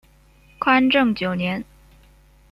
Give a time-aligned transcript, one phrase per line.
[0.57, 1.63] 宽政九年。